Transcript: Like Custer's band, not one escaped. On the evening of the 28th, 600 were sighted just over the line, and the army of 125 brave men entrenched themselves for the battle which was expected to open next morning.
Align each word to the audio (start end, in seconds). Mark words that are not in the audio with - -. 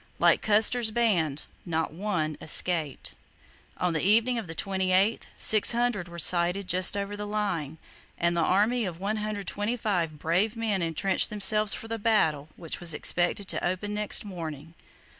Like 0.17 0.41
Custer's 0.41 0.89
band, 0.89 1.43
not 1.63 1.93
one 1.93 2.35
escaped. 2.41 3.13
On 3.77 3.93
the 3.93 4.01
evening 4.01 4.39
of 4.39 4.47
the 4.47 4.55
28th, 4.55 5.25
600 5.37 6.07
were 6.07 6.17
sighted 6.17 6.67
just 6.67 6.97
over 6.97 7.15
the 7.15 7.27
line, 7.27 7.77
and 8.17 8.35
the 8.35 8.41
army 8.41 8.83
of 8.85 8.99
125 8.99 10.17
brave 10.17 10.55
men 10.55 10.81
entrenched 10.81 11.29
themselves 11.29 11.75
for 11.75 11.87
the 11.87 11.99
battle 11.99 12.49
which 12.55 12.79
was 12.79 12.95
expected 12.95 13.47
to 13.49 13.63
open 13.63 13.93
next 13.93 14.25
morning. 14.25 14.73